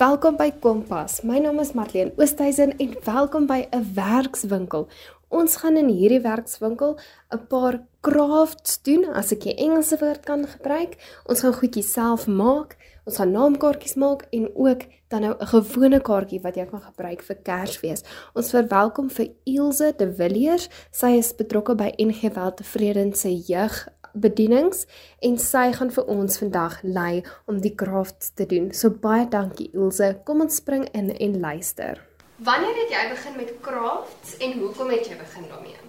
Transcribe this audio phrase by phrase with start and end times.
[0.00, 1.18] Welkom by Kompas.
[1.28, 4.88] My naam is Marlene Oosthuizen en welkom by 'n werkswinkel.
[5.28, 6.96] Ons gaan in hierdie werkswinkel
[7.28, 10.96] 'n paar crafts doen, as ek die Engelse woord kan gebruik.
[11.26, 12.76] Ons gaan goedjies self maak.
[13.04, 17.22] Ons gaan naamkaartjies maak en ook dan nou 'n gewone kaartjie wat jy kan gebruik
[17.22, 18.02] vir Kersfees.
[18.34, 20.68] Ons verwelkom vir Ilse de Villiers.
[20.90, 24.86] Sy is betrokke by NG Weltevreden se jeug bedienings
[25.20, 28.72] en sy gaan vir ons vandag lei om die crafts te doen.
[28.72, 30.16] So baie dankie Ilse.
[30.24, 32.00] Kom ons spring in en luister.
[32.40, 35.80] Wanneer het jy begin met crafts en hoekom het jy begin daarmee?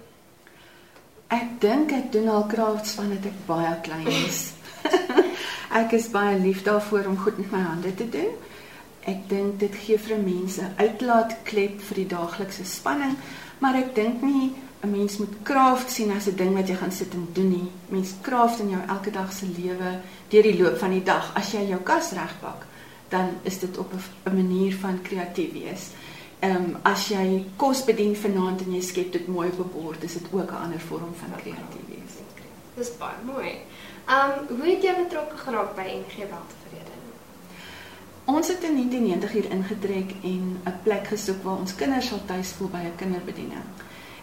[1.32, 4.50] Ek dink ek doen al crafts vandat ek baie klein is.
[5.80, 8.34] ek is baie lief daarvoor om goed met my hande te doen.
[9.08, 13.16] Ek dink dit gee vir mense uitlaatklep vir die daaglikse spanning,
[13.64, 14.52] maar ek dink nie
[14.82, 17.70] 'n mens moet kraft sien as 'n ding wat jy gaan sit en doen nie.
[17.88, 21.34] Mens kraft in jou elke dag se lewe deur die loop van die dag.
[21.34, 22.66] As jy jou kas regpak,
[23.08, 25.90] dan is dit op 'n manier van kreatief wees.
[26.38, 30.02] Ehm um, as jy kos bedien vanaand en jy skep dit mooi op 'n bord,
[30.02, 32.14] is dit ook 'n ander vorm van kreatief wees.
[32.74, 33.50] Dis baie mooi.
[34.06, 36.94] Ehm um, hoe het jy betrokke geraak by NG Weltevrede?
[38.24, 42.52] Ons het in 1990 hier ingetrek en 'n plek gesoek waar ons kinders sal tuis
[42.52, 43.66] voel by 'n kinderbediening.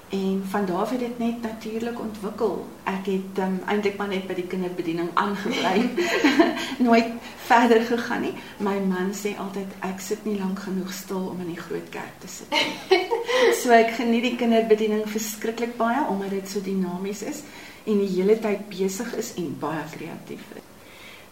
[0.09, 2.67] En van daar af het dit net natuurlik ontwikkel.
[2.83, 5.89] Ek het um, eintlik maar net by die kinderbediening aangebly.
[6.87, 7.11] Nooit
[7.45, 8.33] verder gegaan nie.
[8.57, 12.17] My man sê altyd ek sit nie lank genoeg stil om in die groot kerk
[12.23, 13.03] te sit nie.
[13.61, 17.43] so ek geniet die kinderbediening verskriklik baie omdat dit so dinamies is
[17.85, 20.65] en die hele tyd besig is en baie kreatief is.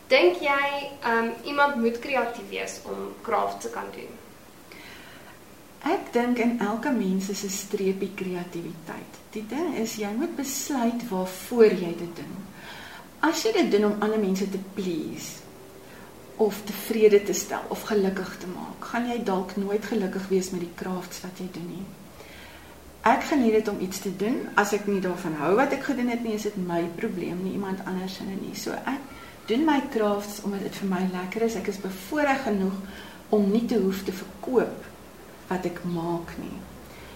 [0.08, 0.70] Dink jy
[1.10, 4.14] um, iemand moet kreatief wees om kraaf te kan doen?
[5.88, 9.14] Ek dink in elke mens is 'n streepie kreatiwiteit.
[9.32, 12.34] Die ding is jy moet besluit waarvoor jy dit doen.
[13.20, 15.40] As jy dit doen om ander mense te please
[16.36, 20.60] of tevrede te stel of gelukkig te maak, gaan jy dalk nooit gelukkig wees met
[20.60, 21.86] die crafts wat jy doen nie.
[23.02, 24.50] Ek geniet dit om iets te doen.
[24.56, 27.54] As ek nie daarvan hou wat ek gedoen het nie, is dit my probleem, nie
[27.54, 28.56] iemand anders se nie.
[28.56, 29.02] So ek
[29.46, 31.56] doen my crafts omdat dit vir my lekker is.
[31.56, 32.76] Ek is bevoorreg genoeg
[33.30, 34.97] om nie te hoef te verkoop
[35.48, 36.58] wat ek maak nie.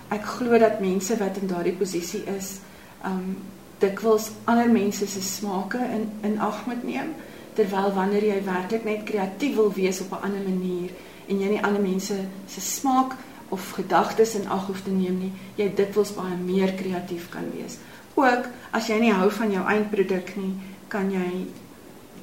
[0.10, 2.60] Ek glo dat mense wat in daardie posisie is,
[3.06, 3.38] um
[3.82, 7.16] dikwels ander mense se smake in in ag moet neem
[7.58, 10.92] terwyl wanneer jy werklik net kreatief wil wees op 'n ander manier
[11.28, 12.16] en jy nie ander mense
[12.48, 13.16] se smaak
[13.50, 17.78] of gedagtes in ag hoef te neem nie, jy dikwels baie meer kreatief kan wees.
[18.16, 20.54] Ook as jy nie hou van jou eindproduk nie,
[20.88, 21.48] kan jy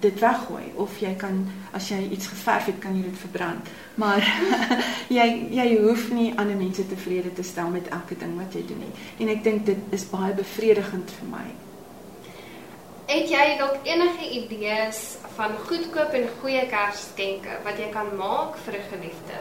[0.01, 1.41] dit weggooi of jy kan
[1.77, 3.71] as jy iets geverf het kan jy dit verbrand.
[3.95, 4.23] Maar
[5.19, 8.83] jy jy hoef nie ander mense tevrede te stel met elke ding wat jy doen
[8.87, 8.93] nie.
[9.19, 11.47] En ek dink dit is baie bevredigend vir my.
[13.09, 15.03] Het jy dalk enige idees
[15.37, 19.39] van goedkoop en goeie kersgeskenke wat jy kan maak vir 'n geliefde?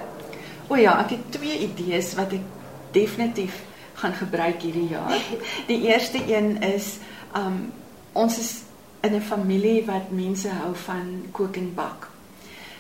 [0.70, 2.46] O ja ek het twee idees wat ek
[2.92, 3.64] definitief
[3.94, 5.20] gaan gebruik hierdie jaar.
[5.72, 6.98] Die eerste een is
[7.36, 7.74] um
[8.14, 8.67] ons is
[9.08, 12.10] in 'n familie wat mense hou van kook en bak.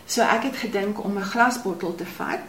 [0.05, 2.47] So ek het gedink om 'n glasbottel te vat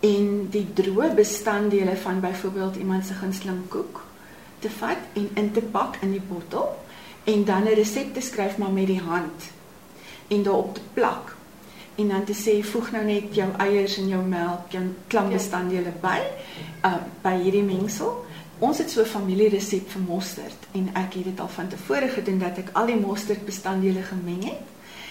[0.00, 4.04] en die droë bestanddele van byvoorbeeld iemand se gunsteling koek
[4.58, 6.84] te vat en in te pak in die bottel
[7.24, 9.50] en dan 'n resep te skryf maar met die hand
[10.28, 11.36] en daarop te plak
[11.94, 16.20] en dan te sê voeg nou net jou eiers en jou melk, jou klambestanddele by
[16.84, 18.24] uh, by hierdie mengsel
[18.62, 22.38] Ons het so 'n familieresep vir mosterd en ek het dit al van tevore gedoen
[22.38, 24.68] dat ek al die mosterd bestanddele gemeng het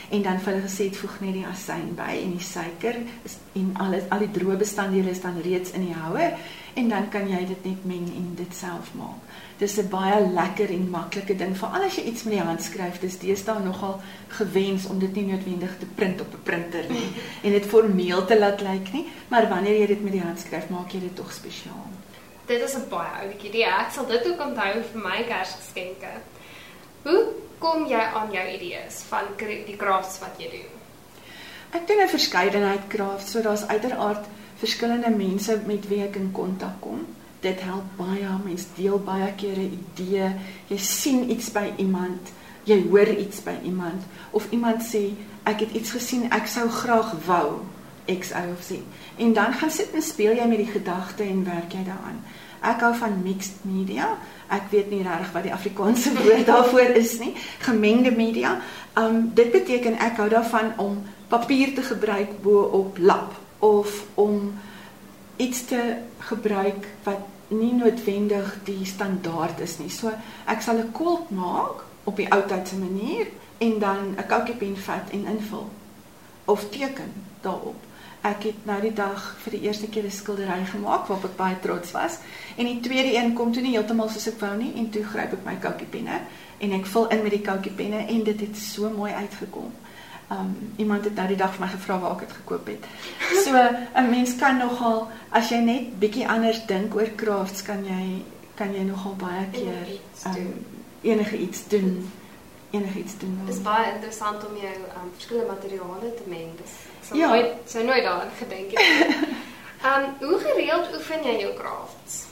[0.09, 2.95] en dan vir hulle gesê het voeg net die asyn by en die suiker
[3.53, 6.37] en alles al die droë bestanddele is dan reeds in die houer
[6.73, 9.19] en dan kan jy dit net meng en dit self maak.
[9.57, 12.99] Dis 'n baie lekker en maklike ding veral as jy iets met die hand skryf.
[12.99, 17.09] Dis deesdae nogal gewens om dit nie noodwendig te print op 'n printer nie
[17.45, 20.69] en dit formeel te laat lyk nie, maar wanneer jy dit met die hand skryf,
[20.69, 22.00] maak jy dit tog spesiaal
[22.51, 23.69] dit is 'n baie ouetjie idee.
[23.83, 26.11] Ek sal dit ook onthou vir my Kersgeskenke.
[27.03, 27.21] Hoe
[27.59, 30.71] kom jy aan jou idees van die crafts wat jy doen?
[31.71, 34.25] Ek doen 'n verskeidenheid crafts, so daar's uiteraard
[34.57, 37.07] verskillende mense met wie ek in kontak kom.
[37.39, 38.29] Dit help baie.
[38.43, 40.35] Mense deel baie kere idee.
[40.67, 42.31] Jy sien iets by iemand,
[42.63, 45.13] jy hoor iets by iemand of iemand sê
[45.43, 47.61] ek het iets gesien, ek sou graag wou
[48.05, 48.71] X Y of Z.
[49.17, 52.21] En dan gaan sit en speel jy met die gedagte en werk jy daaraan.
[52.61, 54.17] Ek hou van mixed media.
[54.53, 57.33] Ek weet nie regtig wat die Afrikaanse woord daarvoor is nie.
[57.65, 58.59] Gemengde media.
[58.99, 61.01] Um dit beteken ek hou daarvan om
[61.31, 64.53] papier te gebruik bo op lap of om
[65.41, 65.81] iets te
[66.29, 69.89] gebruik wat nie noodwendig die standaard is nie.
[69.89, 70.13] So
[70.45, 73.27] ek sal 'n quilt maak op die ou tydse manier
[73.57, 75.69] en dan 'n koutjie pen vat en invul
[76.45, 77.89] of teken daarop
[78.21, 81.59] Ek het nou die dag vir die eerste keer 'n skildery gemaak waarop ek baie
[81.59, 82.19] trots was.
[82.55, 85.33] En die tweede een kom toe nie heeltemal soos ek wou nie en toe gryp
[85.33, 86.21] ek my koutjie penne
[86.59, 89.71] en ek vul in met die koutjie penne en dit het so mooi uitgekom.
[90.31, 92.85] Um iemand het nou die dag vir my gevra waar ek dit gekoop het.
[93.43, 93.57] So
[93.95, 98.23] 'n mens kan nogal as jy net bietjie anders dink oor crafts kan jy
[98.55, 99.87] kan jy nogal baie keer
[100.25, 100.53] um
[101.01, 102.11] enige iets doen.
[102.69, 103.39] Enige iets doen.
[103.45, 106.49] Dit is baie interessant om jou um verskillende materiale te meng.
[106.57, 107.27] Dis sou ja.
[107.27, 109.15] nooit sou nooit daaraan gedink het.
[109.91, 112.23] um hoe gereeld oefen jy jou crafts?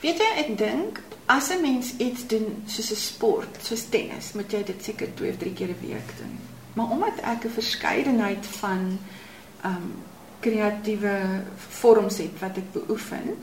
[0.00, 4.52] Weet jy, ek dink as 'n mens iets doen soos 'n sport, soos tennis, moet
[4.52, 6.38] jy dit seker 2 of 3 keer 'n week doen.
[6.74, 8.98] Maar omdat ek 'n verskeidenheid van
[9.64, 10.02] um
[10.40, 13.36] kreatiewe vorms het wat ek beoefen,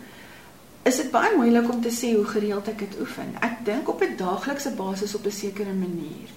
[0.83, 3.35] is dit baie moeilik om te sê hoe gereeld ek dit oefen.
[3.41, 6.29] Ek dink op 'n daaglikse basis op 'n sekere manier.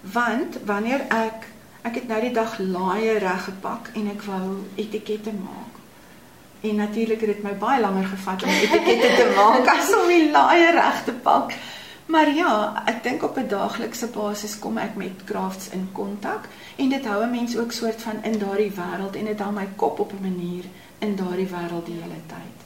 [0.00, 1.48] Want wanneer ek
[1.82, 5.80] ek het nou die dag laaie reg gepak en ek wou etikette maak.
[6.62, 10.30] En natuurlik het dit my baie langer gevat om etikette te maak as om die
[10.30, 11.54] laaie reg te pak.
[12.06, 16.88] Maar ja, ek dink op 'n daaglikse basis kom ek met crafts in kontak en
[16.88, 19.98] dit hou 'n mens ook soort van in daardie wêreld en dit hou my kop
[19.98, 20.64] op 'n manier
[20.98, 22.61] in daardie wêreld die hele tyd.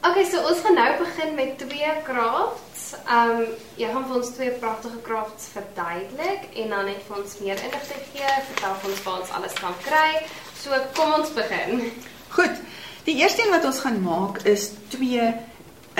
[0.00, 2.94] Okay, so ons gaan nou begin met twee crafts.
[3.04, 3.42] Um
[3.76, 8.06] jy gaan vir ons twee pragtige crafts verduidelik en dan net vir ons meer inligting
[8.14, 10.22] gee, vertel ons waar ons alles kan kry.
[10.56, 11.90] So kom ons begin.
[12.32, 12.62] Goed.
[13.04, 15.26] Die eerste een wat ons gaan maak is twee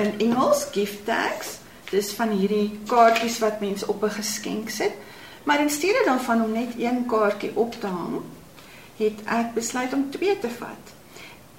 [0.00, 1.58] in Engels gift tags.
[1.93, 4.97] Dis van hierdie kaartjies wat mense op 'n geskenk sit.
[5.44, 8.25] Maar in steede daarvan om net een kaartjie op te hang,
[8.97, 11.00] het ek besluit om twee te vat.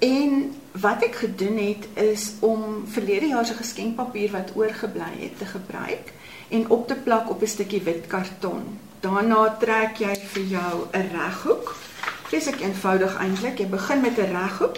[0.02, 5.46] En wat ek gedoen het is om verlede jaar se geskenkpapier wat oorgebly het te
[5.46, 6.12] gebruik
[6.48, 8.78] en op te plak op 'n stukkie wit karton.
[9.00, 11.76] Daarna trek jy vir jou 'n reghoek.
[12.30, 13.58] Dis ek eenvoudig eintlik.
[13.58, 14.76] Jy begin met 'n reghoek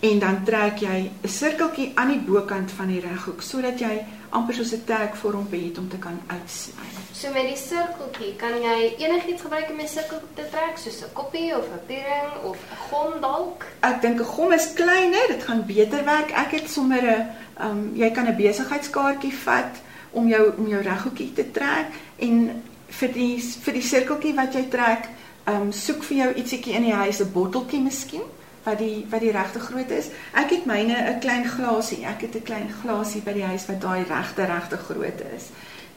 [0.00, 4.54] en dan trek jy 'n sirkeltjie aan die bokant van die reghoek sodat jy amper
[4.54, 6.88] soos 'n tag vormpie het om te kan uitsny.
[7.12, 11.12] So met die sirkeltjie kan jy enigiets gebruik om 'n sirkel te trek soos 'n
[11.12, 13.64] koppie of 'n piering of 'n gom dalk.
[13.80, 16.30] Ek dink 'n gom is kleiner, dit gaan beter werk.
[16.30, 17.26] Ek het sommer 'n
[17.64, 19.74] um, jy kan 'n besigheidskaartjie vat
[20.10, 21.86] om jou om jou reghoekie te trek
[22.16, 25.08] en vir die vir die sirkeltjie wat jy trek,
[25.46, 28.22] um, soek vir jou ietsiekie in die huis, 'n botteltjie miskien
[28.64, 30.08] wat die wat die regte grootte is.
[30.32, 32.04] Ek het myne 'n klein glasie.
[32.04, 35.50] Ek het 'n klein glasie by die huis wat daai regte regte grootte is.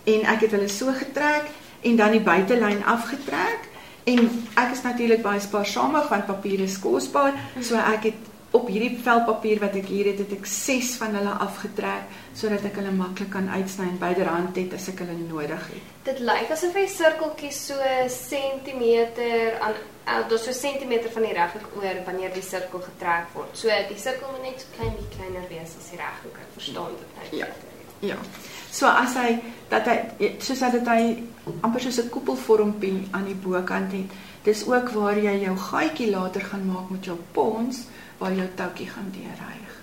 [0.03, 1.45] En ek het hulle so getrek
[1.81, 3.59] en dan die buitelyn afgetrek
[4.03, 4.19] en
[4.53, 8.26] ek is natuurlik baie spaarsamig want papier is kosbaar, so ek het
[8.57, 12.79] op hierdie velpapier wat ek hier het, het ek 6 van hulle afgetrek sodat ek
[12.81, 15.93] hulle maklik kan uitsny en byderhand het as ek hulle nodig het.
[16.07, 19.77] Dit lyk asof hy sirkeltjies so sentimeter aan
[20.07, 23.57] uh, dus so sentimeter van die reghoek oor wanneer die sirkel getrek word.
[23.57, 26.39] So die sirkel moet net so klein bietjie kleiner wees as die reghoek.
[26.45, 27.27] Ek verstaan dit nou.
[27.41, 27.49] Ja.
[28.05, 28.17] Ja.
[28.71, 29.39] So as hy
[29.71, 31.17] dat hy soos dat hy
[31.65, 34.17] amper soos 'n koepelvormpie aan die bokant het.
[34.43, 37.87] Dis ook waar jy jou gaatjie later gaan maak met jou pons
[38.17, 39.73] waar jou toutjie gaan deurryg.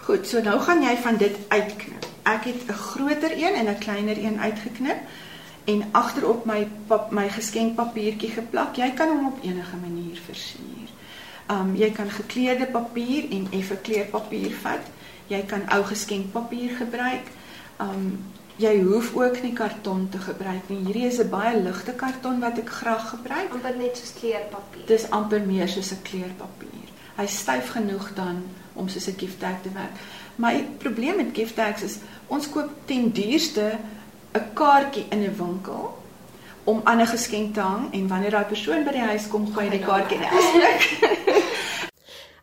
[0.00, 2.06] Goed, so nou gaan jy van dit uitknip.
[2.22, 4.98] Ek het 'n groter een en 'n kleiner een uitgeknip
[5.64, 8.76] en agterop my pap, my geskenkpapiertjie geplak.
[8.76, 10.88] Jy kan hom op enige manier versier.
[11.50, 14.84] Um jy kan gekleurde papier en effe kleurpapier vat.
[15.26, 17.26] Jy kan ou geskenkpapier gebruik.
[17.80, 18.24] Um
[18.56, 20.84] jy hoef ook nie karton te gebruik nie.
[20.84, 23.52] Hierdie is 'n baie ligte karton wat ek graag gebruik.
[23.52, 24.86] Amper net soos kleurpapier.
[24.86, 26.79] Dis amper meer soos 'n kleurpapier
[27.20, 29.96] hy styf genoeg dan om soos 'n gift tag te werk.
[30.36, 33.78] My probleem met gift tags is ons koop ten duurste
[34.32, 35.98] 'n kaartjie in 'n winkel
[36.64, 39.64] om aan 'n geskenk te hang en wanneer daai persoon by die huis kom, gooi
[39.68, 40.84] hy die kaartjie net uit.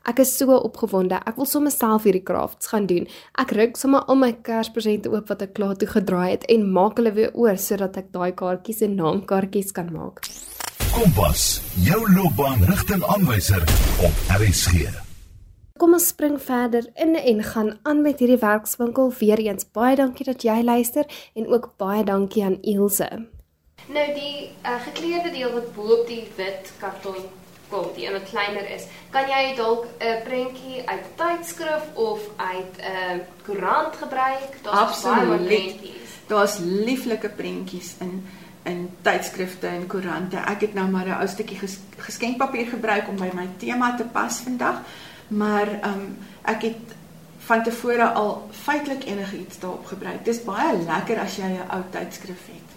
[0.07, 1.19] Ek is so opgewonde.
[1.27, 3.07] Ek wil sommer self hierdie crafts gaan doen.
[3.35, 6.95] Ek ruk sommer al my Kerspresente oop wat ek klaar toe gedraai het en maak
[6.95, 10.23] hulle weer oor sodat ek daai kaartjies en naamkaartjies kan maak.
[10.97, 13.61] Kompas, jou loopbaanrigtingaanwyser
[14.01, 14.87] op RSG.
[15.77, 19.67] Kom ons spring verder in en gaan aan met hierdie werkswinkel weer eens.
[19.77, 21.05] Baie dankie dat jy luister
[21.37, 23.09] en ook baie dankie aan Ilse.
[23.93, 27.21] Nou die uh, gekleurde deel wat bo op die wit karton
[27.69, 32.25] kom, die een wat kleiner is, kan jy dalk 'n uh, prentjie uit tydskrif of
[32.41, 34.57] uit 'n uh, koerant gebruik?
[34.65, 36.17] Daar's baie prentjies.
[36.27, 38.25] Daar's lieflike prentjies in
[38.67, 40.37] in tydskrifte en koerante.
[40.37, 44.03] Ek het nou maar 'n ou stukkie ges geskenkpapier gebruik om by my tema te
[44.03, 44.81] pas vandag,
[45.27, 46.95] maar ehm um, ek het
[47.47, 50.25] van tevore al feitelik enigiets daarop gebruik.
[50.25, 52.69] Dis baie lekker as jy 'n ou tydskrif het.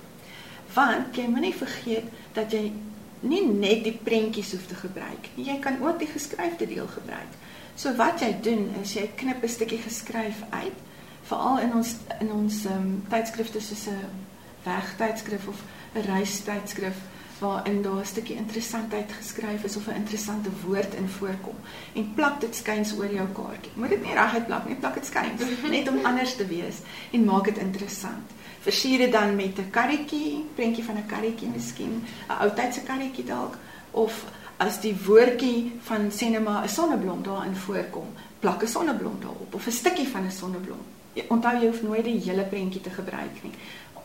[0.74, 2.72] Want jy moenie vergeet dat jy
[3.20, 5.46] nie net die prentjies hoef te gebruik nie.
[5.46, 7.32] Jy kan ook die geskryfde deel gebruik.
[7.74, 10.76] So wat jy doen is jy knip 'n stukkie geskryf uit,
[11.22, 14.28] veral in ons in ons ehm um, tydskrifte soos 'n
[14.62, 15.62] wegtydskrif of
[15.94, 16.96] 'n reistydskrif
[17.40, 21.56] waarin daar 'n stukkie interessantheid geskryf is of 'n interessante woord in voorkom
[21.92, 23.72] en plak dit skuins oor jou kaartjie.
[23.74, 25.42] Moet dit nie reguit plak nie, plak dit skuins
[25.76, 26.76] net om anders te wees
[27.10, 28.26] en maak dit interessant.
[28.60, 33.24] Versier dit dan met 'n karretjie, prentjie van 'n karretjie miskien, 'n ou tydse karretjie
[33.24, 33.58] dalk
[33.90, 34.24] of
[34.56, 39.72] as die woordjie van sinema 'n sonneblom daarin voorkom, plak 'n sonneblom daarop of 'n
[39.72, 40.82] stukkie van 'n sonneblom.
[41.28, 43.52] Onthou jy hoef nooit die hele prentjie te gebruik nie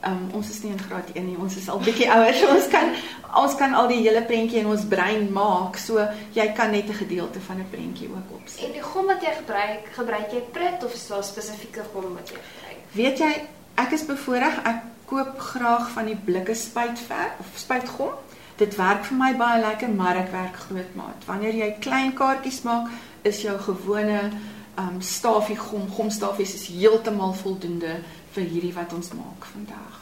[0.07, 1.38] um, ons is nie in graad 1 nie.
[1.41, 2.33] Ons is al bietjie ouer.
[2.38, 2.93] So ons kan
[3.35, 5.79] ons kan al die hele prentjie in ons brein maak.
[5.81, 6.03] So
[6.38, 8.65] jy kan net 'n gedeelte van 'n prentjie ook opsit.
[8.65, 12.29] En die gom wat jy gebruik, gebruik jy pret of is daar spesifieke gom wat
[12.29, 12.81] jy gebruik?
[12.91, 13.33] Weet jy,
[13.75, 14.63] ek is bevoorreg.
[14.63, 18.13] Ek koop graag van die blikke spuitverf of spuitgom.
[18.55, 21.25] Dit werk vir my baie lekker, maar ek werk grootmaat.
[21.27, 22.88] Wanneer jy klein kaartjies maak,
[23.21, 24.31] is jou gewone
[24.77, 28.00] um stafie gom, gomstafies is heeltemal voldoende
[28.36, 30.01] vir hierdie wat ons maak vandag.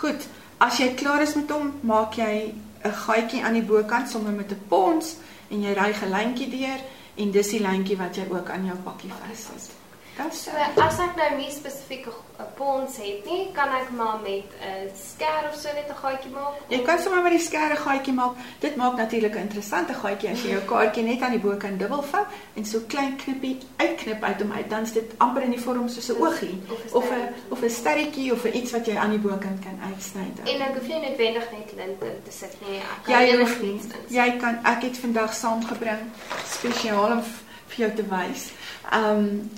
[0.00, 0.28] Goed,
[0.58, 2.54] as jy klaar is met hom, maak jy
[2.84, 5.16] 'n gaatjie aan die bokant sommer met 'n pons
[5.50, 6.80] en jy ry 'n lyntjie deur
[7.16, 9.79] en dis die lyntjie wat jy ook aan jou pakkie vassit.
[10.28, 10.50] Dis so
[10.84, 12.06] as ek nou nie spesifiek
[12.40, 16.30] 'n pons het nie, kan ek maar met 'n skêr of so net 'n gaatjie
[16.30, 16.54] maak.
[16.68, 18.34] Jy kan sommer met die skêr 'n gaatjie maak.
[18.60, 21.76] Dit maak natuurlik 'n interessante gaatjie as jy jou kaartjie net aan die bo kan
[21.76, 22.24] dubbel vou
[22.54, 24.70] en so klein knippie uitknip uit hom uit.
[24.70, 26.62] Dan is dit amper in die vorm soos 'n oogie
[26.92, 29.78] of 'n of 'n sterretjie of 'n iets wat jy aan die bo kan kan
[29.92, 30.32] uitsny.
[30.44, 32.78] En ek hoef nie noodwendig net lint in te sit nie.
[32.78, 33.80] Ek kan jy hoef nie.
[34.08, 36.00] Jy kan ek het vandag saamgebring
[36.46, 37.22] spesiaal om
[37.66, 38.50] vir jou te wys.
[38.90, 39.50] Ehm um,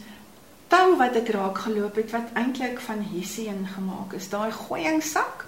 [0.72, 4.28] tou wat ek raak geloop het wat eintlik van hessien gemaak is.
[4.32, 5.46] Daai gooiingsak.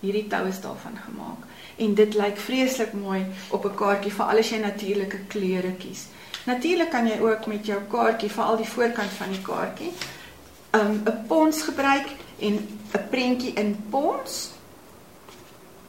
[0.00, 1.44] Hierdie tou is daarvan gemaak
[1.78, 6.06] en dit lyk vreeslik mooi op 'n kaartjie vir al die natuurlike kleure kies.
[6.46, 9.92] Natuurlik kan jy ook met jou kaartjie vir al die voorkant van die kaartjie
[10.72, 12.54] 'n um, pons gebruik en
[12.92, 14.50] 'n prentjie in pons.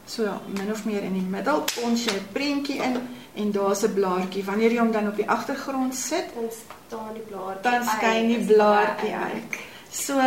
[0.06, 2.98] So ja, min of meer in die middel pons jy 'n prentjie in
[3.34, 4.44] en daar's 'n blaartjie.
[4.44, 7.72] Wanneer jy hom dan op die agtergrond sit, dan staan die blaartjie.
[7.72, 9.60] Dan skyn die blaartjie uit.
[9.92, 10.22] So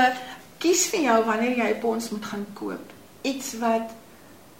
[0.58, 2.86] kies vir jou wanneer jy 'n pons moet gaan koop.
[3.22, 3.90] Iets wat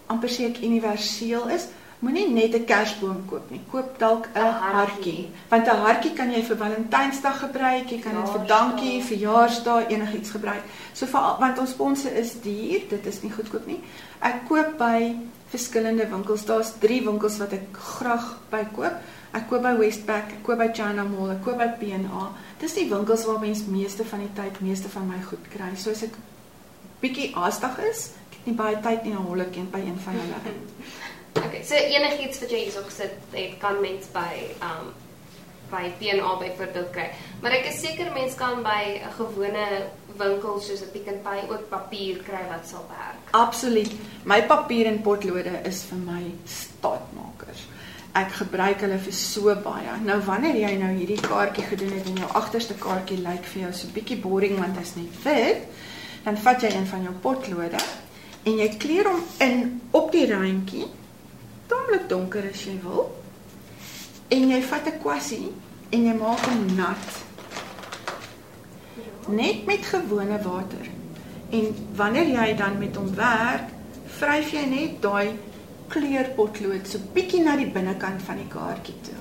[0.07, 1.67] amper seker universeel is.
[1.99, 3.61] Moenie net 'n kersboom koop nie.
[3.71, 5.31] Koop dalk 'n hartjie.
[5.49, 10.31] Want 'n hartjie kan jy vir Valentynsdag gebruik, jy kan dit vir dankie, verjaarsdag, enigiets
[10.31, 10.63] gebruik.
[10.93, 13.81] So vir want ons ponse is duur, dit is nie goedkoop nie.
[14.21, 15.17] Ek koop by
[15.53, 16.45] verskillende winkels.
[16.49, 19.03] Daar's 3 winkels wat ek graag by koop.
[19.33, 22.25] Ek koop by Westpac, ek koop by China Mall, ek koop by P&A.
[22.61, 25.71] Dis die winkels waar mens meeste van die tyd meeste van my goed kry.
[25.81, 26.19] So as ek
[27.03, 29.97] bietjie haastig is, ek het nie baie tyd nie, dan hol ek een by een
[30.05, 30.57] van hulle.
[31.47, 34.31] okay, so enigiets wat jy hierso gesit het, kan mens by
[34.61, 34.93] um
[35.73, 37.09] by P&A byvoorbeeld kry.
[37.43, 39.67] Maar ek is seker mense kan by 'n gewone
[40.21, 43.31] winkel soos 'n Pick n Pay ook papier kry wat sal werk.
[43.31, 43.93] Absoluut.
[44.25, 47.67] My papier en potlode is vir my staatmakers.
[48.15, 49.93] Ek gebruik hulle vir so baie.
[50.05, 53.73] Nou wanneer jy nou hierdie kaartjie gedoen het en jou agterste kaartjie lyk vir jou
[53.73, 55.63] so bietjie boring want hy's net wit,
[56.25, 57.81] dan vat jy een van jou potlode
[58.45, 60.87] en jy kleur hom in op die randjie.
[61.67, 63.22] Tamelik donker as jy wil
[64.33, 65.53] en jy vat 'n kwassie
[65.91, 67.07] en jy maak hom nat.
[69.29, 70.87] Net met gewone water.
[71.51, 73.69] En wanneer jy dan met hom werk,
[74.07, 75.37] vryf jy net daai
[75.89, 79.21] kleurpotlood so bietjie na die binnekant van die kaartjie toe.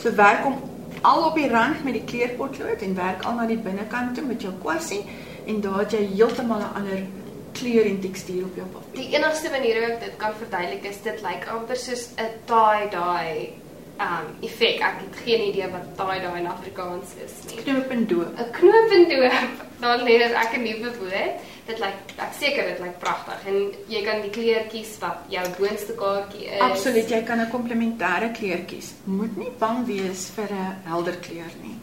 [0.00, 0.56] So werk hom
[1.02, 4.42] al op die rand met die kleurpotlood en werk al na die binnekant toe met
[4.42, 5.04] jou kwassie
[5.46, 7.06] en daar het jy heeltemal 'n ander
[7.52, 9.04] kleur en tekstuur op jou papier.
[9.04, 13.67] Die enigste manier hoe ek dit kan verduidelik is dit lyk amper soos 'n tie-dye
[13.98, 14.80] um effek.
[14.80, 17.62] Ek het geen idee wat daai daai in Afrikaans is nie.
[17.64, 18.38] Knoop en doop.
[18.38, 19.64] 'n Knoop en doop.
[19.82, 21.42] Dan leer ek 'n nuwe woord.
[21.66, 25.94] Dit lyk ek seker dit lyk pragtig en jy kan die kleurtjies wat jou boonste
[25.98, 26.60] kaartjie is.
[26.60, 28.94] Absoluut, jy kan 'n komplementêre kleur kies.
[29.04, 31.76] Moet nie bang wees vir 'n helder kleur nie.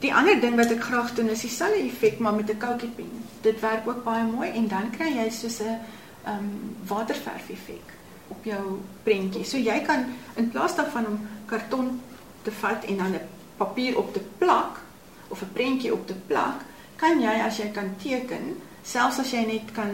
[0.00, 3.10] Die ander ding wat ek graag doen is dieselfde effek maar met 'n koutjiepen.
[3.42, 5.78] Dit werk ook baie mooi en dan kry jy soos 'n
[6.26, 8.01] um waterverf effek
[8.32, 9.44] op jou prentjie.
[9.44, 10.08] So jy kan
[10.40, 11.20] in plaas daarvan om
[11.50, 12.00] karton
[12.42, 14.80] te vat en dan 'n papier op te plak
[15.28, 16.64] of 'n prentjie op te plak,
[16.96, 19.90] kan jy as jy kan teken, selfs as jy net kan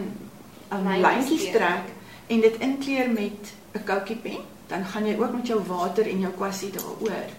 [0.71, 1.85] 'n um, lyntjies trek
[2.27, 6.19] en dit inkleur met 'n koutjie pen, dan gaan jy ook met jou water en
[6.19, 7.29] jou kwassie daaroor.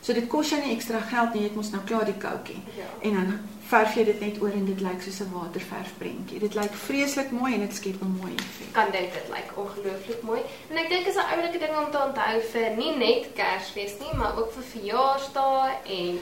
[0.00, 2.62] So dit kos jou nie ekstra geld nie, jy het mos nou klaar die koutjie.
[2.76, 2.84] Ja.
[3.02, 6.40] En dan verf jy dit net oor en dit lyk soos 'n waterverfprentjie.
[6.40, 8.72] Dit lyk vreeslik mooi en dit skep 'n mooi effek.
[8.72, 10.40] kan dink dit lyk ongelooflik mooi.
[10.70, 14.14] En ek dink is 'n oulike ding om te onthou vir nie net Kersfees nie,
[14.16, 16.20] maar ook vir verjaarsdae en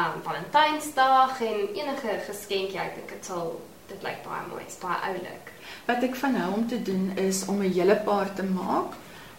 [0.00, 2.78] um Valentynsdag en enige geskenkie.
[2.78, 4.64] Ek dink dit sal dit lyk baie mooi.
[4.64, 5.52] Dit's baie oulik.
[5.86, 8.92] Wat ek van hou om te doen is om 'n hele paar te maak.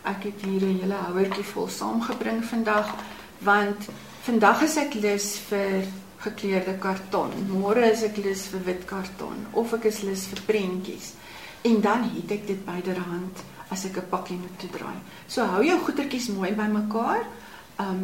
[0.04, 2.96] Ek het hier 'n hele houertjie vol saamgebring vandag
[3.40, 3.88] want
[4.22, 5.84] vandag is ek lus vir
[6.24, 7.32] gekleurde karton.
[7.48, 11.14] Môre is ek lus vir wit karton of ek is lus vir prentjies.
[11.68, 15.00] En dan het ek dit byderhand as ek 'n pakkie moet toedraai.
[15.28, 17.24] So hou jou goedertjies mooi bymekaar.
[17.80, 18.04] Um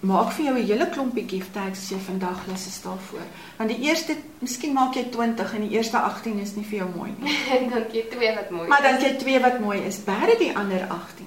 [0.00, 3.26] maak vir jou 'n hele klompie gift tags as jy vandag lus is daarvoor.
[3.58, 6.88] Want die eerste, miskien maak jy 20 en die eerste 18 is nie vir jou
[6.96, 7.36] mooi nie.
[7.58, 8.68] En dan jy twee wat mooi.
[8.68, 9.98] Maar dan het jy twee wat mooi is.
[9.98, 11.26] Bære die ander 18.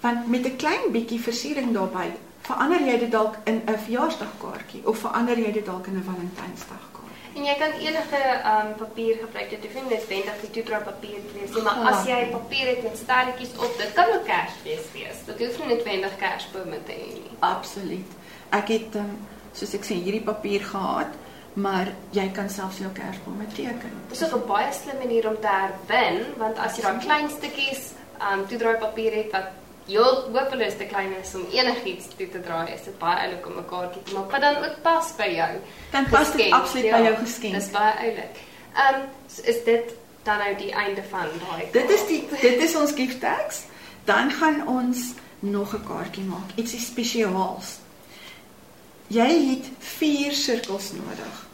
[0.00, 2.12] Want met 'n klein bietjie versiering daarbey,
[2.42, 6.90] verander jy dit dalk in 'n verjaarsdagkaartjie of verander jy dit dalk in 'n Valentynsdagkaartjie.
[7.34, 8.20] En jy kan enige
[8.52, 9.50] um papier gebruik.
[9.50, 11.88] Dit hoef nie noodwendig die toedraai papier te wees nie, maar Ja.
[11.90, 15.18] as jy papier het met sterretjies op, dit kan ook Kersfees wees.
[15.26, 17.30] Dit hoef nie noodwendig Kersbome te hê nie.
[17.40, 18.06] Absoluut.
[18.50, 19.16] Ek het um,
[19.52, 21.08] soos ek sê hierdie papier gehad,
[21.54, 23.92] maar jy kan selfs jou kersbome teken.
[24.08, 27.92] Dis ook 'n baie slim manier om te herwin, want as jy daai klein stukkies
[28.32, 29.48] um toedraai papier het wat
[29.92, 33.58] heel hopeloos te klein is om enigiets toe te draai, is dit baie oulik om
[33.58, 35.52] 'n kaartjie te maak wat dan ook pas by jou.
[35.90, 37.54] Dan pas dit absoluut by jou geskenk.
[37.54, 38.34] Dis baie oulik.
[38.84, 39.00] Um
[39.44, 43.20] is dit dan nou die einde van daai Dit is die dit is ons gift
[43.20, 43.62] tags.
[44.04, 47.78] Dan gaan ons nog 'n kaartjie maak, ietsie spesiaals.
[49.06, 51.46] Jy het 4 sirkels nodig.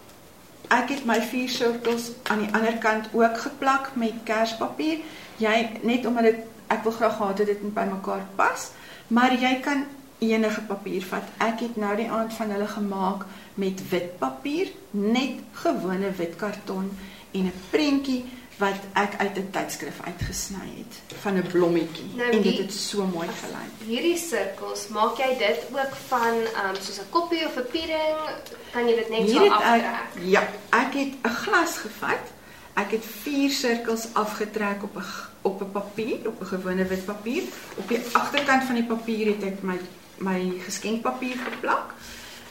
[0.68, 4.98] Ek het my 4 sirkels aan die ander kant ook geplak met kerspapier.
[5.36, 6.36] Jy net omdat dit
[6.68, 8.70] ek wil graag gehad het dit moet by mekaar pas,
[9.08, 9.84] maar jy kan
[10.18, 11.22] enige papier vat.
[11.38, 16.90] Ek het nou die aand van hulle gemaak met wit papier, net gewone wit karton
[17.32, 18.24] en 'n prentjie
[18.58, 23.04] wat ek uit 'n tydskrif uitgesny het van 'n blommetjie Nou, en dit het so
[23.04, 23.72] mooi gelyk.
[23.86, 28.18] Hierdie sirkels, maak jy dit ook van um soos 'n koppie of 'n piering?
[28.72, 29.82] Kan jy dit net Hier so aftrek?
[29.82, 32.24] ek ja, ek het 'n glas gevat.
[32.74, 35.00] Ek het 4 sirkels afgetrek op 'n
[35.42, 37.42] op 'n papier, op 'n gewone wit papier.
[37.76, 39.78] Op die agterkant van die papier het ek my
[40.18, 41.94] my geskenkpapier geplak.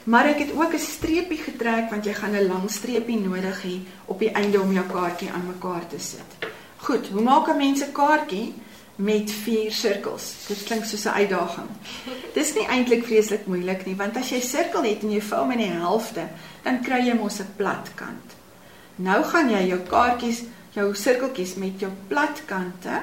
[0.04, 3.80] Maar ek het ook 'n streepie getrek want jy gaan 'n lang streepie nodig hê
[4.04, 6.50] op die einde om jou kaartjie aan mekaar te sit.
[6.76, 8.54] Goed, hoe maak 'n mens 'n kaartjie
[8.94, 10.34] met 4 sirkels?
[10.46, 11.68] Dit klink soos 'n uitdaging.
[12.34, 15.50] Dis nie eintlik vreeslik moeilik nie, want as jy sirkel het en jy vou hom
[15.50, 16.28] in die helfte,
[16.62, 18.36] dan kry jy mos 'n plat kant.
[18.96, 20.42] Nou gaan jy jou kaartjies,
[20.74, 23.02] jou sirkeltjies met jou plat kante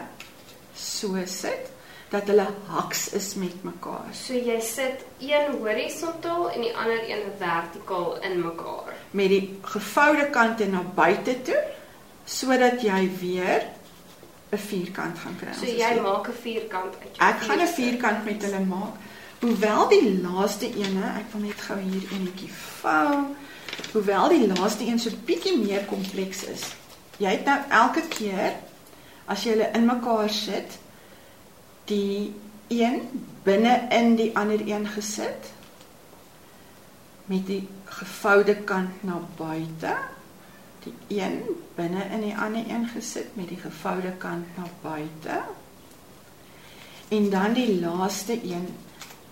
[0.75, 1.71] so sit
[2.09, 4.11] dat hulle haks is met mekaar.
[4.13, 8.93] So jy sit een horisontaal en die ander een vertikaal in mekaar.
[9.11, 11.63] Met die gevoude kante na buite toe
[12.25, 13.65] sodat jy weer
[14.51, 15.53] 'n vierkant gaan kry.
[15.53, 18.93] So jy maak 'n vierkant uit jou Ek gaan 'n vier vierkant met hulle maak.
[19.41, 22.51] Hoewel die laaste ene, ek wil net gou hier enetjie
[22.81, 23.35] vou.
[23.93, 26.63] Hoewel die laaste een so bietjie meer kompleks is.
[27.17, 28.57] Jy het nou elke keer
[29.31, 30.79] as jy hulle in mekaar sit,
[31.89, 32.33] die
[32.73, 33.01] een
[33.45, 35.51] binne in die ander een gesit
[37.25, 39.93] met die gevoude kant na buite.
[40.85, 41.41] Die een
[41.77, 45.41] binne in die ander een gesit met die gevoude kant na buite.
[47.07, 48.67] En dan die laaste een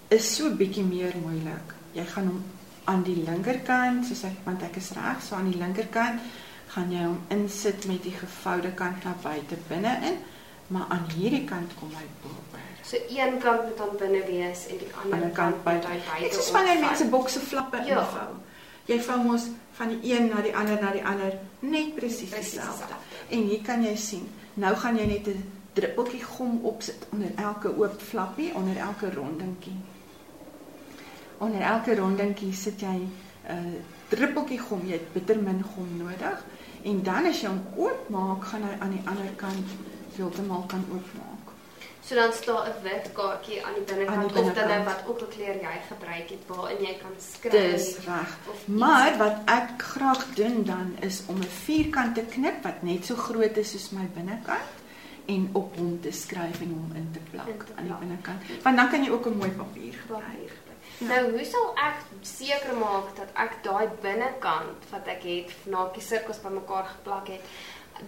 [0.08, 1.74] is so bietjie meer moeilik.
[1.94, 2.44] Jy gaan hom
[2.84, 6.22] aan die linkerkant, soos ek want ek is reg, so aan die linkerkant
[6.74, 10.18] gaan jy hom insit met die gevoude kant na buite binne-in,
[10.68, 12.62] maar aan hierdie kant kom hy bo-oor.
[12.84, 15.88] So een kant moet dan binne wees en die ander Ander kant kant moet buite.
[15.88, 16.24] hy buite.
[16.36, 16.88] Dit is wanneer opvou.
[16.90, 18.00] mense bokse flappe Ja.
[18.00, 18.32] invou.
[18.86, 22.52] Jy vou mos van die een na die ander na die ander net presies Presies
[22.52, 22.86] dieselfde.
[22.86, 23.36] dieselfde.
[23.36, 27.70] En hier kan jy sien, nou gaan jy net 'n druppeltjie gom opsit onder elke
[27.78, 29.78] oop flappie, onder elke rondingkie.
[31.38, 33.12] Onder elke rondingkie sit jy 'n
[33.50, 33.56] uh,
[34.10, 36.44] druppeltjie gom, jy het bitter min gom nodig.
[36.84, 39.68] En dan as jy hom oopmaak, gaan hy aan die ander kant
[40.16, 41.32] heeltemal kan oopmaak.
[42.06, 44.86] So dan staan 'n wit kaartjie aan die binnekant of dan binnekant.
[44.86, 47.52] wat ook al kleur jy gebruik het waarin jy kan skryf.
[47.72, 48.38] Dis reg.
[48.66, 53.16] Maar wat ek graag doen dan is om 'n vierkant te knip wat net so
[53.16, 54.72] groot is soos my binnekant
[55.26, 58.00] en op hom te skryf en hom in te plak In te aan die plak.
[58.00, 58.42] binnekant.
[58.64, 60.24] Want dan kan jy ook 'n mooi papier gebruik.
[60.24, 60.52] Papier.
[60.98, 66.02] Nou, hoe sal ek seker maak dat ek daai binnekant wat ek het, na die
[66.02, 67.42] sirkels bymekaar geplak het,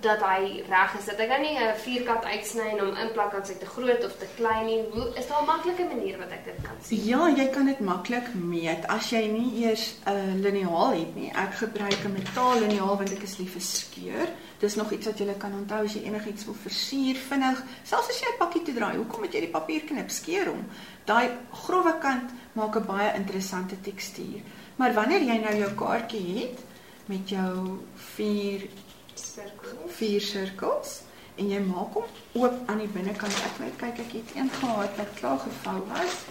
[0.01, 1.05] dat hy reg is.
[1.05, 4.17] Dat ek nou nie 'n vierkant uitsny en hom inplak as hy te groot of
[4.17, 4.83] te klein nie.
[4.91, 7.05] Hoe is daar 'n maklike manier wat ek dit kan sien?
[7.05, 11.29] Ja, jy kan dit maklik meet as jy nie eers 'n uh, liniaal het nie.
[11.29, 14.27] Ek gebruik 'n metaal liniaal want ek is lief vir skeur.
[14.65, 17.59] Dis nog iets wat jy kan onthou as jy enigiets wil versier vinnig.
[17.85, 20.63] Selfs as jy 'n pakkie toe draai, hoekom moet jy die papier knip skeur hom?
[21.05, 24.41] Daai grouwe kant maak 'n baie interessante tekstuur.
[24.77, 26.59] Maar wanneer jy nou jou kaartjie het
[27.05, 27.79] met jou
[28.15, 28.67] vier
[29.13, 29.91] Sirkels.
[29.97, 31.01] vier sirkels
[31.37, 33.33] en jy maak hom oop aan die binnekant.
[33.33, 36.25] Ek net kyk ek het een gehad wat klaar gevou was.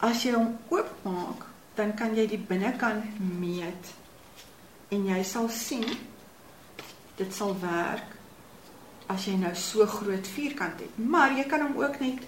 [0.00, 3.94] As jy hom oopmaak, dan kan jy die binnekant meet.
[4.88, 6.14] En jy sal sien
[7.16, 8.14] dit sal werk
[9.06, 10.96] as jy nou so groot vierkant het.
[10.98, 12.24] Maar jy kan hom ook net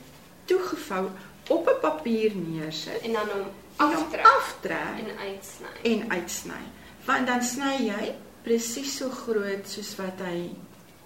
[0.46, 1.08] toegevou
[1.48, 3.46] op 'n papier neersit En dan hom
[3.76, 5.72] aftrek aftrek en uitsny.
[5.82, 6.62] en uitsny.
[7.04, 10.50] Want dan sny jy presies so groot soos wat hy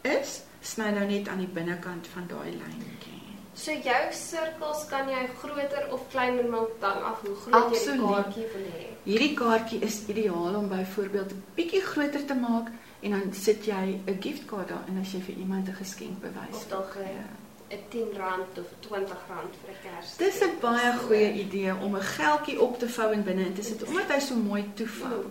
[0.02, 3.20] is, sny nou net aan die binnekant van daai lyntjie.
[3.54, 8.00] So jou sirkels kan jy groter of kleiner maak dan af hoe groot jy die
[8.00, 8.86] kaartjie wil hê.
[9.04, 12.70] Hierdie kaartjie is ideaal om byvoorbeeld 'n bietjie groter te maak
[13.02, 16.56] en dan sit jy 'n giftkaart daarin as jy vir iemand 'n geskenk bewys.
[16.56, 20.16] Of dalk 'n 'n 10 rand of 20 rand vir 'n kers.
[20.16, 23.62] Dis 'n baie goeie idee om 'n geldjie op te vou en binne in te
[23.62, 25.24] sit omdat hy so mooi toevou.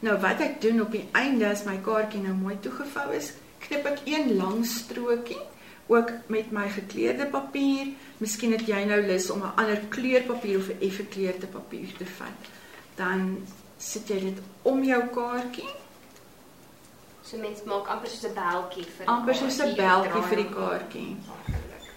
[0.00, 3.84] Nou wat ek doen op die einde as my kaartjie nou mooi toegevou is, knip
[3.86, 5.42] ek een lang strokie
[5.86, 7.86] ook met my gekleurde papier.
[8.18, 12.06] Miskien het jy nou lus om 'n ander kleurpapier of 'n effe kleurde papier te
[12.06, 12.40] vat.
[12.94, 13.46] Dan
[13.78, 15.68] sit jy dit om jou kaartjie,
[17.30, 21.10] So mense maak amper soos 'n beltjie vir amper soos 'n beltjie vir die kaartjie.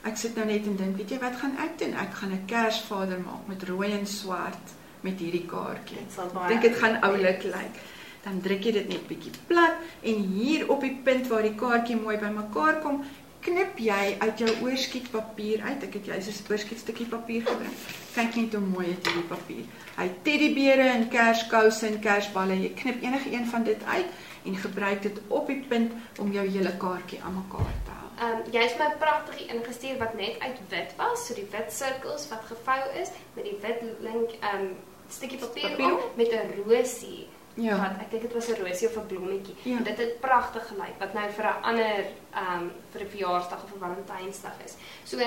[0.09, 1.93] Ek sit nou net en dink, weet jy wat gaan ek doen?
[2.03, 5.97] Ek gaan 'n Kersvader maak met rooi en swart met hierdie kaartjie.
[6.05, 7.81] Dit Ek dink dit gaan oulik lyk.
[8.23, 11.95] Dan druk jy dit net bietjie plat en hier op die punt waar die kaartjie
[11.95, 13.03] mooi bymekaar kom,
[13.41, 15.83] knip jy uit jou oorskietpapier uit.
[15.83, 17.73] Ek het jy 'n oorskietstukkie papier gebring.
[18.13, 19.65] Kyk net hoe mooi is hierdie papier.
[19.97, 22.61] Hy het teddybeere en kerskouse en kersballe.
[22.61, 24.05] Jy knip enige een van dit uit
[24.45, 28.09] en gebruik dit op die punt om jou hele kaartjie aan mekaar te hou.
[28.17, 32.27] Ehm um, jy's my pragtig ingestuur wat net uit wit was, so die wit sirkels
[32.29, 34.75] wat gevou is met die wit link ehm um,
[35.09, 37.27] stukkie papier, Papier op met 'n rosie.
[37.53, 37.77] Ja.
[37.77, 39.55] Wat ek dink dit was 'n rosie of 'n blommetjie.
[39.63, 39.77] Ja.
[39.77, 43.63] En dit het pragtig gelyk wat nou vir 'n ander ehm um, vir 'n verjaarsdag
[43.63, 44.73] of 'n Valentynsdag is.
[45.03, 45.17] So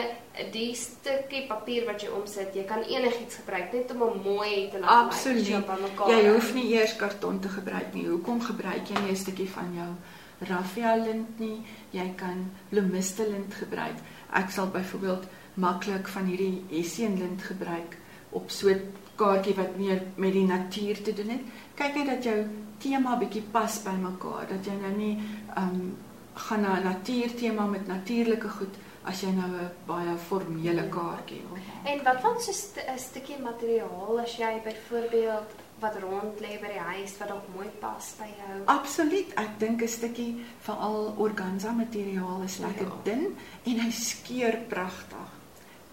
[0.52, 4.78] die stukkie papier wat jy omsit, jy kan enigiets gebruik net om hom mooi te
[4.78, 5.46] laat lyk, Absoluut.
[5.46, 5.62] jy
[6.08, 8.06] Jy hoef nie eers karton te gebruik nie.
[8.06, 9.90] Hoekom gebruik jy nie 'n stukkie van jou
[10.38, 11.62] raffia lint nie?
[11.90, 13.96] Jy kan bloemiste lint gebruik.
[14.32, 17.96] Ek sal byvoorbeeld maklik van hierdie hessian lint gebruik
[18.30, 21.40] op so 'n kaartjie wat meer met die natuur te doen het.
[21.76, 22.38] Kyk net dat jou
[22.78, 25.18] tema bietjie pas by mekaar, dat jy nou nie
[25.56, 25.96] um
[26.36, 31.62] gaan na 'n natuurtema met natuurlike goed as jy nou 'n baie formele kaartjie wil.
[31.84, 35.48] En wat van so 'n st stukkie materiaal as jy byvoorbeeld
[35.80, 38.62] wat rond lê by die huis wat dalk mooi pas by jou?
[38.64, 39.32] Absoluut.
[39.34, 43.00] Ek dink 'n stukkie veral organza materiaal is lekker Ja.
[43.04, 45.28] dun en hy skeur pragtig.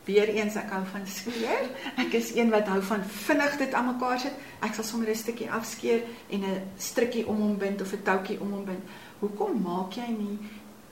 [0.03, 1.67] Weereens ek hou van skeur.
[2.01, 4.35] Ek is een wat hou van vinnig dit aan mekaar sit.
[4.59, 8.39] Ek sal sommer 'n stukkie afskeer en 'n strikkie om hom bind of 'n toutjie
[8.39, 8.83] om hom bind.
[9.19, 10.39] Hoekom maak jy nie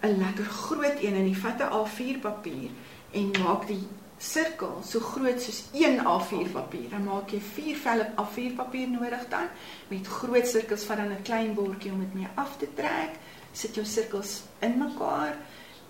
[0.04, 2.70] 'n lekker groot een en jy vat 'n A4 papier
[3.12, 6.90] en maak die sirkel so groot soos een A4 papier.
[6.90, 9.48] Dan maak jy 4 velle A4 papier nodig dan
[9.90, 13.20] met groot sirkels van dan 'n klein bordjie om dit mee af te trek.
[13.52, 15.36] Sit jou sirkels in mekaar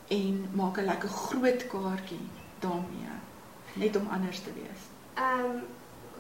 [0.08, 3.16] en maak 'n lekker groot kaartjie daarmee.
[3.74, 4.82] Net om anders te wees.
[5.14, 5.62] Ehm um,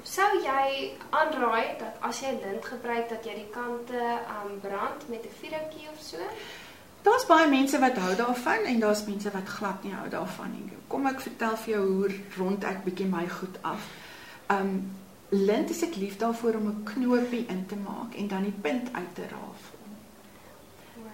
[0.04, 5.10] sou jy aanraai dat as jy lint gebruik dat jy die kante ehm um, brand
[5.10, 6.18] met 'n vuurhoutjie of so?
[7.02, 10.78] Daar's baie mense wat hou daarvan en daar's mense wat glad nie hou daarvan nie.
[10.88, 13.88] Kom ek vertel vir jou hoe rond ek bietjie my goed af.
[14.48, 14.92] Um
[15.30, 18.94] lint is ek lief daarvoor om 'n knoopie in te maak en dan die punt
[18.94, 19.78] uit te rafel.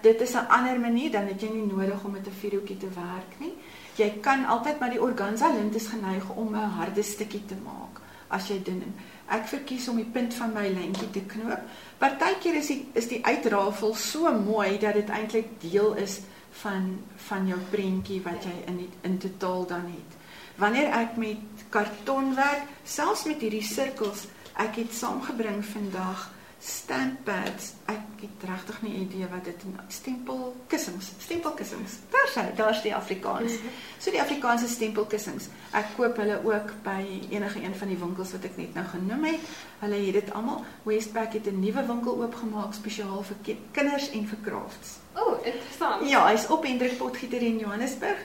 [0.00, 2.88] Dit is 'n ander manier dan het jy nie nodig om met 'n vuurhoutjie te
[2.94, 3.54] werk nie.
[3.98, 8.00] Jy kan altyd maar die organza lint is geneig om 'n harde stukkie te maak
[8.28, 8.94] as jy dun.
[9.28, 11.60] Ek verkies om die punt van my lyntjie te knoop.
[11.98, 16.20] Partykeer is die is die uitrafel so mooi dat dit eintlik deel is
[16.62, 20.16] van van jou prentjie wat jy in die, in totaal dan het.
[20.56, 24.26] Wanneer ek met karton werk, selfs met hierdie sirkels,
[24.58, 27.72] ek het saamgebring vandag Standpads.
[27.86, 29.94] Ek het regtig nie idee wat dit is.
[29.94, 31.98] Stempelkussings, stempelkussings.
[32.10, 33.60] Daar sê, daar's die Afrikaans.
[33.98, 35.46] So die Afrikaanse stempelkussings.
[35.78, 36.98] Ek koop hulle ook by
[37.30, 39.54] enige een van die winkels wat ek net nou genoem het.
[39.84, 40.64] Hulle het dit almal.
[40.82, 44.98] Westpac het 'n nuwe winkel oopgemaak spesiaal vir kinders en vir crafts.
[45.14, 46.08] O, oh, interessant.
[46.10, 48.18] Ja, hy's op Hendrik Potgieter in Johannesburg.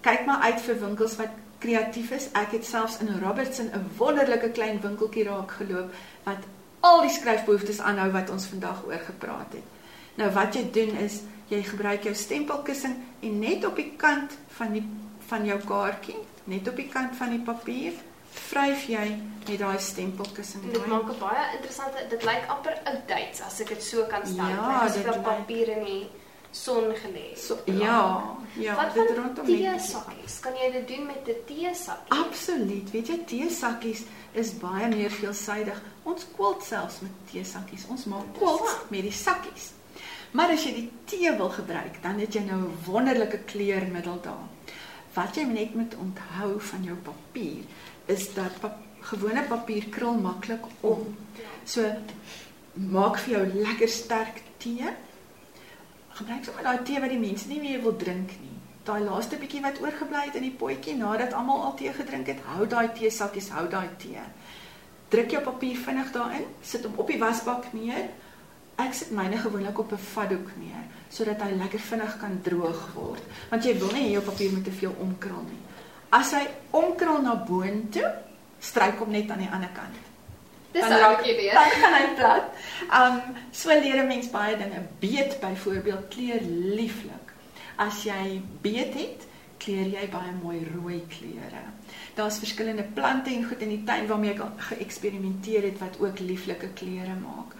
[0.00, 2.28] Kyk maar uit vir winkels wat kreatief is.
[2.32, 5.92] Ek het selfs in Robertson 'n wonderlike klein winkeltjie raak geloop
[6.24, 6.44] wat
[6.84, 9.68] al die skryfbehoeftes aanhou wat ons vandag oor gepraat het.
[10.20, 14.76] Nou wat jy doen is jy gebruik jou stempelkussing en net op die kant van
[14.76, 14.84] die
[15.24, 16.18] van jou kaartjie,
[16.52, 17.94] net op die kant van die papier,
[18.50, 19.04] vryf jy
[19.46, 20.66] met daai stempelkussing.
[20.72, 24.48] Dit maak 'n baie interessante dit lyk amper oudtyds as ek dit so kan stel.
[24.48, 26.10] Ja, dit is papier in die
[26.54, 27.36] son gelê.
[27.36, 30.38] So, ja, ja, Wat dit rondom die teesakkies.
[30.40, 32.18] Kan jy dit doen met 'n teesakkie?
[32.18, 32.90] Absoluut.
[32.90, 35.82] Weet jy, teesakkies is baie meer veelsidig.
[36.02, 37.86] Ons kwalt selfs met teesakkies.
[37.88, 39.72] Ons maak kwalt met die sakkies.
[40.30, 44.48] Maar as jy die tee wil gebruik, dan het jy nou 'n wonderlike kleurmiddel daar.
[45.14, 47.64] Wat jy net moet onthou van jou papier
[48.06, 51.16] is dat pap gewone papier krul maklik om.
[51.64, 51.92] So
[52.72, 54.94] maak vir jou lekker sterk tee
[56.14, 58.52] gebruik sommer daai tee wat die mense nie meer wil drink nie.
[58.84, 62.42] Daai laaste bietjie wat oorgebly het in die potjie nadat almal al tee gedrink het,
[62.52, 64.20] hou daai tee sakkies, hou daai tee.
[65.08, 68.10] Druk jou papier vinnig daarin, sit hom op die wasbak neer.
[68.82, 73.22] Ek sit myne gewoonlik op 'n vatdoek neer sodat hy lekker vinnig kan droog word,
[73.50, 75.60] want jy wil nie jou papier met te veel omkrul nie.
[76.10, 78.10] As hy omkrul na boontoe,
[78.60, 80.13] stryk hom net aan die ander kant.
[80.74, 81.54] Dis raak jy weer.
[81.54, 82.48] Dan gaan hy plat.
[83.00, 83.20] Um
[83.54, 84.80] so leer 'n mens baie dinge.
[84.98, 86.42] Beet byvoorbeeld kleur
[86.78, 87.32] lieflik.
[87.76, 89.26] As jy beet het,
[89.58, 91.62] kleur jy baie mooi rooi kleure.
[92.14, 96.68] Daar's verskillende plante en goed in die tuin waarmee ek geëksperimenteer het wat ook lieflike
[96.74, 97.54] kleure maak.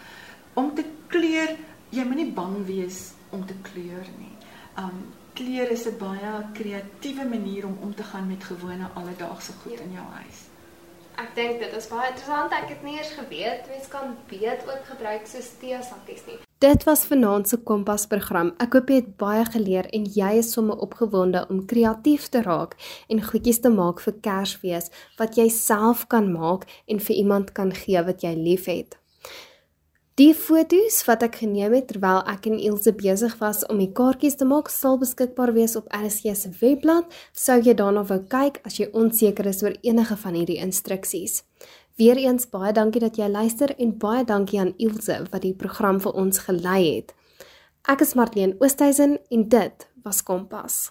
[0.54, 1.56] Om te kleur,
[1.90, 4.34] jy moenie bang wees om te kleur nie.
[4.78, 9.80] Um kleur is 'n baie kreatiewe manier om om te gaan met gewone alledaagse goed
[9.80, 10.53] in jou huis.
[11.14, 12.54] Ek dink dit is baie interessant.
[12.56, 16.40] Ek het nie eers geweet mens kan beet ook gebruik soos teesakkies nie.
[16.64, 18.54] Dit was vanaand se Kompas program.
[18.62, 22.74] Ek hoop jy het baie geleer en jy is sommer opgewonde om kreatief te raak
[23.12, 27.74] en goedjies te maak vir Kersfees wat jy self kan maak en vir iemand kan
[27.84, 28.98] gee wat jy liefhet.
[30.14, 34.36] Die foto's wat ek geneem het terwyl ek en Ilse besig was om die kaartjies
[34.38, 37.08] te maak, sal beskikbaar wees op RSG se webblad.
[37.34, 41.40] Sou jy daarna wou kyk as jy onseker is oor enige van hierdie instruksies.
[41.98, 46.14] Weereens baie dankie dat jy luister en baie dankie aan Ilse wat die program vir
[46.14, 47.10] ons gelei het.
[47.90, 50.84] Ek is Marlene Oosthuizen en dit was Kompas.